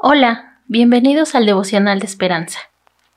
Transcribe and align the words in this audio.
Hola, 0.00 0.60
bienvenidos 0.68 1.34
al 1.34 1.44
devocional 1.44 1.98
de 1.98 2.06
esperanza. 2.06 2.60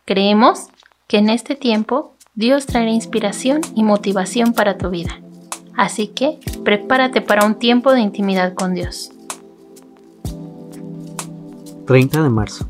Creemos 0.04 0.66
que 1.08 1.20
en 1.20 1.30
este 1.30 1.56
tiempo 1.56 2.16
Dios 2.34 2.66
traerá 2.66 2.90
inspiración 2.90 3.62
y 3.76 3.84
motivación 3.84 4.54
para 4.54 4.80
tu 4.80 4.90
vida. 4.90 5.22
Así 5.78 6.08
que 6.08 6.40
prepárate 6.66 7.22
para 7.22 7.46
un 7.46 7.60
tiempo 7.60 7.92
de 7.92 8.00
intimidad 8.02 8.56
con 8.56 8.74
Dios. 8.74 9.12
30 11.86 12.24
de 12.24 12.30
marzo. 12.32 12.66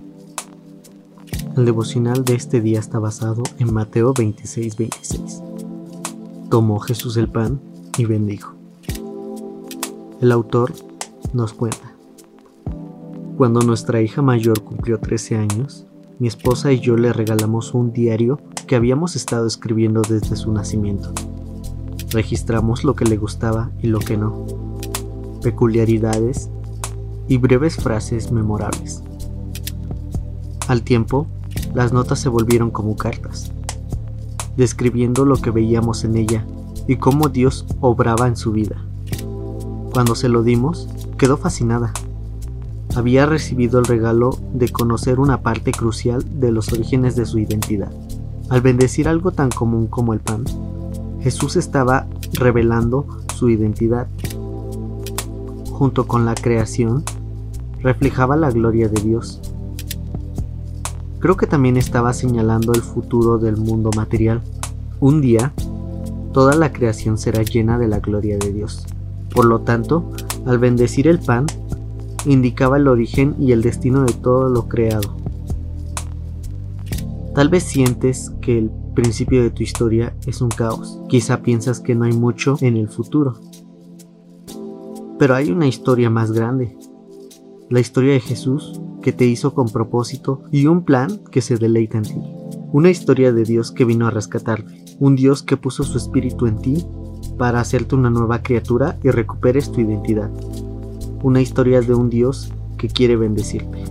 El 1.55 1.64
devocional 1.64 2.25
de 2.25 2.36
este 2.36 2.59
día 2.59 2.80
está 2.80 3.00
basado 3.00 3.43
en 3.59 3.73
Mateo 3.73 4.14
26:26. 4.14 4.75
26. 4.75 5.41
Tomó 6.50 6.80
Jesús 6.80 7.16
el 7.16 7.30
pan 7.30 7.62
y 7.98 8.04
bendijo. 8.04 8.55
El 10.20 10.34
autor 10.34 10.73
nos 11.32 11.54
cuenta. 11.54 11.91
Cuando 13.38 13.61
nuestra 13.61 14.02
hija 14.02 14.21
mayor 14.21 14.62
cumplió 14.62 14.99
13 14.99 15.38
años, 15.38 15.88
mi 16.20 16.27
esposa 16.27 16.72
y 16.72 16.80
yo 16.80 16.95
le 16.98 17.12
regalamos 17.13 17.73
un 17.73 17.91
diario 17.91 18.39
que 18.67 18.76
habíamos 18.76 19.16
estado 19.16 19.48
escribiendo 19.48 20.02
desde 20.02 20.35
su 20.35 20.52
nacimiento. 20.52 21.12
Registramos 22.12 22.84
lo 22.84 22.94
que 22.94 23.05
le 23.05 23.17
gustaba 23.17 23.72
y 23.81 23.88
lo 23.88 23.99
que 23.99 24.17
no, 24.17 24.45
peculiaridades 25.41 26.49
y 27.27 27.38
breves 27.38 27.77
frases 27.77 28.31
memorables. 28.31 29.02
Al 30.67 30.84
tiempo, 30.84 31.25
las 31.73 31.94
notas 31.94 32.20
se 32.20 32.30
volvieron 32.30 32.70
como 32.70 32.95
cartas, 32.95 33.52
describiendo 34.58 35.25
lo 35.25 35.38
que 35.38 35.50
veíamos 35.52 36.03
en 36.03 36.17
ella 36.17 36.45
y 36.88 36.98
cómo 36.98 37.30
Dios 37.30 37.66
obraba 37.80 38.27
en 38.27 38.36
su 38.36 38.52
vida. 38.52 38.86
Cuando 39.94 40.16
se 40.16 40.30
lo 40.30 40.44
dimos, 40.44 40.88
quedó 41.17 41.38
fascinada 41.38 41.91
había 42.95 43.26
recibido 43.26 43.80
el 43.80 43.86
regalo 43.86 44.38
de 44.54 44.70
conocer 44.70 45.20
una 45.20 45.41
parte 45.41 45.72
crucial 45.72 46.23
de 46.40 46.52
los 46.52 46.72
orígenes 46.73 47.16
de 47.16 47.25
su 47.25 47.39
identidad. 47.39 47.92
Al 48.50 48.61
bendecir 48.61 49.08
algo 49.08 49.31
tan 49.31 49.50
común 49.50 49.88
como 49.88 50.14
el 50.14 50.20
pan, 50.20 50.44
Jesús 51.22 51.56
estaba 51.56 52.08
revelando 52.34 53.06
su 53.36 53.50
identidad. 53.50 54.08
Junto 55.72 56.06
con 56.08 56.25
la 56.25 56.36
creación, 56.36 57.03
reflejaba 57.80 58.36
la 58.36 58.52
gloria 58.52 58.89
de 58.89 59.02
Dios. 59.02 59.39
Creo 61.19 61.38
que 61.38 61.47
también 61.47 61.78
estaba 61.78 62.14
señalando 62.14 62.73
el 62.73 62.81
futuro 62.81 63.38
del 63.38 63.56
mundo 63.56 63.89
material. 63.95 64.42
Un 65.00 65.22
día, 65.22 65.53
toda 66.34 66.56
la 66.56 66.73
creación 66.73 67.17
será 67.17 67.44
llena 67.44 67.78
de 67.78 67.88
la 67.88 68.00
gloria 68.00 68.38
de 68.38 68.52
Dios. 68.52 68.86
Por 69.34 69.45
lo 69.45 69.62
tanto, 69.62 70.12
al 70.45 70.59
bendecir 70.59 71.08
el 71.08 71.19
pan, 71.19 71.45
indicaba 72.25 72.77
el 72.77 72.88
origen 72.88 73.36
y 73.39 73.52
el 73.52 73.61
destino 73.61 74.03
de 74.03 74.14
todo 74.14 74.50
lo 74.50 74.67
creado. 74.67 75.16
Tal 77.33 77.50
vez 77.50 77.63
sientes 77.63 78.31
que 78.41 78.58
el 78.58 78.72
principio 78.94 79.41
de 79.41 79.52
tu 79.52 79.63
historia 79.63 80.13
es 80.25 80.41
un 80.41 80.50
caos. 80.50 81.00
Quizá 81.08 81.41
piensas 81.41 81.80
que 81.80 81.95
no 81.95 82.03
hay 82.03 82.11
mucho 82.11 82.58
en 82.61 82.75
el 82.75 82.89
futuro. 82.89 83.39
Pero 85.17 85.36
hay 85.36 85.52
una 85.52 85.67
historia 85.67 86.09
más 86.09 86.31
grande. 86.31 86.75
La 87.69 87.80
historia 87.80 88.13
de 88.13 88.19
Jesús 88.19 88.81
que 89.02 89.13
te 89.13 89.25
hizo 89.25 89.53
con 89.53 89.69
propósito 89.69 90.44
y 90.52 90.67
un 90.67 90.83
plan 90.83 91.22
que 91.31 91.41
se 91.41 91.58
deleita 91.58 92.00
en 92.00 92.03
ti. 92.03 92.22
Una 92.73 92.89
historia 92.89 93.31
de 93.31 93.44
Dios 93.44 93.72
que 93.72 93.85
vino 93.85 94.08
a 94.08 94.11
rescatarte. 94.11 94.83
Un 95.00 95.16
Dios 95.16 95.41
que 95.41 95.58
puso 95.58 95.83
su 95.83 95.97
espíritu 95.97 96.47
en 96.47 96.59
ti 96.59 96.85
para 97.38 97.61
hacerte 97.61 97.95
una 97.95 98.09
nueva 98.09 98.44
criatura 98.44 98.97
y 99.03 99.09
recuperes 99.09 99.72
tu 99.72 99.80
identidad 99.80 100.30
una 101.23 101.41
historia 101.41 101.81
de 101.81 101.94
un 101.94 102.09
Dios 102.09 102.52
que 102.77 102.88
quiere 102.88 103.16
bendecirte. 103.16 103.83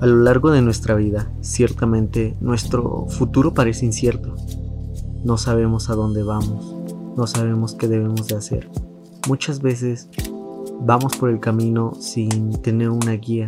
A 0.00 0.06
lo 0.06 0.22
largo 0.22 0.50
de 0.50 0.62
nuestra 0.62 0.94
vida, 0.94 1.32
ciertamente 1.40 2.36
nuestro 2.40 3.06
futuro 3.08 3.54
parece 3.54 3.86
incierto. 3.86 4.34
No 5.24 5.36
sabemos 5.38 5.90
a 5.90 5.94
dónde 5.94 6.22
vamos, 6.22 6.76
no 7.16 7.26
sabemos 7.26 7.74
qué 7.74 7.88
debemos 7.88 8.28
de 8.28 8.36
hacer. 8.36 8.70
Muchas 9.28 9.60
veces 9.60 10.08
vamos 10.80 11.16
por 11.16 11.30
el 11.30 11.40
camino 11.40 11.94
sin 11.98 12.62
tener 12.62 12.90
una 12.90 13.12
guía. 13.12 13.46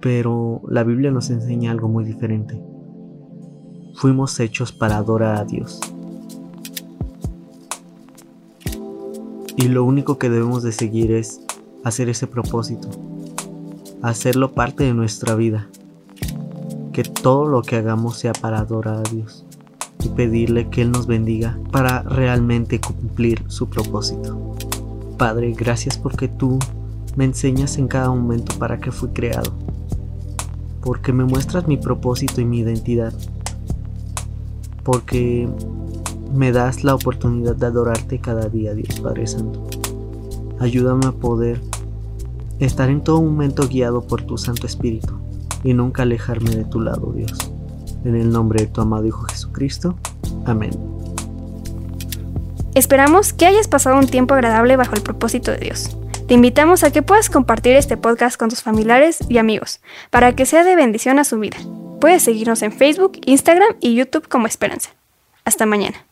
Pero 0.00 0.62
la 0.68 0.84
Biblia 0.84 1.10
nos 1.10 1.30
enseña 1.30 1.72
algo 1.72 1.88
muy 1.88 2.04
diferente. 2.04 2.62
Fuimos 3.96 4.38
hechos 4.38 4.70
para 4.70 4.98
adorar 4.98 5.36
a 5.36 5.44
Dios. 5.44 5.80
Y 9.64 9.68
lo 9.68 9.82
único 9.82 10.18
que 10.18 10.28
debemos 10.28 10.62
de 10.62 10.72
seguir 10.72 11.10
es 11.10 11.40
hacer 11.84 12.10
ese 12.10 12.26
propósito, 12.26 12.86
hacerlo 14.02 14.52
parte 14.52 14.84
de 14.84 14.92
nuestra 14.92 15.36
vida, 15.36 15.68
que 16.92 17.02
todo 17.02 17.46
lo 17.46 17.62
que 17.62 17.76
hagamos 17.76 18.18
sea 18.18 18.34
para 18.34 18.58
adorar 18.58 18.96
a 18.96 19.10
Dios 19.10 19.46
y 20.04 20.10
pedirle 20.10 20.68
que 20.68 20.82
Él 20.82 20.90
nos 20.90 21.06
bendiga 21.06 21.58
para 21.72 22.02
realmente 22.02 22.78
cumplir 22.78 23.42
su 23.46 23.70
propósito. 23.70 24.54
Padre, 25.16 25.54
gracias 25.56 25.96
porque 25.96 26.28
tú 26.28 26.58
me 27.16 27.24
enseñas 27.24 27.78
en 27.78 27.88
cada 27.88 28.10
momento 28.10 28.58
para 28.58 28.78
que 28.78 28.92
fui 28.92 29.08
creado, 29.14 29.50
porque 30.82 31.10
me 31.14 31.24
muestras 31.24 31.66
mi 31.66 31.78
propósito 31.78 32.42
y 32.42 32.44
mi 32.44 32.58
identidad, 32.58 33.14
porque 34.82 35.48
me 36.34 36.50
das 36.50 36.82
la 36.82 36.94
oportunidad 36.94 37.54
de 37.54 37.66
adorarte 37.66 38.18
cada 38.18 38.48
día, 38.48 38.74
Dios 38.74 39.00
Padre 39.00 39.26
Santo. 39.26 39.66
Ayúdame 40.58 41.06
a 41.06 41.12
poder 41.12 41.60
estar 42.58 42.90
en 42.90 43.02
todo 43.02 43.22
momento 43.22 43.68
guiado 43.68 44.02
por 44.02 44.22
tu 44.22 44.36
Santo 44.36 44.66
Espíritu 44.66 45.14
y 45.62 45.74
nunca 45.74 46.02
alejarme 46.02 46.50
de 46.50 46.64
tu 46.64 46.80
lado, 46.80 47.12
Dios. 47.14 47.52
En 48.04 48.16
el 48.16 48.30
nombre 48.30 48.64
de 48.64 48.66
tu 48.66 48.80
amado 48.80 49.06
Hijo 49.06 49.22
Jesucristo. 49.22 49.96
Amén. 50.44 50.72
Esperamos 52.74 53.32
que 53.32 53.46
hayas 53.46 53.68
pasado 53.68 53.96
un 53.96 54.08
tiempo 54.08 54.34
agradable 54.34 54.76
bajo 54.76 54.94
el 54.94 55.02
propósito 55.02 55.52
de 55.52 55.58
Dios. 55.58 55.96
Te 56.26 56.34
invitamos 56.34 56.82
a 56.82 56.90
que 56.90 57.02
puedas 57.02 57.30
compartir 57.30 57.76
este 57.76 57.96
podcast 57.96 58.36
con 58.36 58.48
tus 58.48 58.62
familiares 58.62 59.18
y 59.28 59.38
amigos 59.38 59.80
para 60.10 60.34
que 60.34 60.46
sea 60.46 60.64
de 60.64 60.74
bendición 60.74 61.18
a 61.18 61.24
su 61.24 61.38
vida. 61.38 61.58
Puedes 62.00 62.22
seguirnos 62.22 62.62
en 62.62 62.72
Facebook, 62.72 63.20
Instagram 63.24 63.76
y 63.80 63.94
YouTube 63.94 64.28
como 64.28 64.46
Esperanza. 64.46 64.90
Hasta 65.44 65.66
mañana. 65.66 66.04